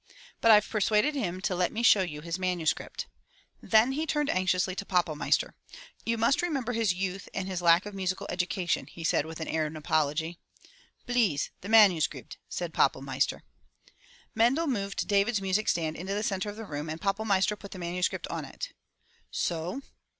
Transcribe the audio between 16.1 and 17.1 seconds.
the center of the room and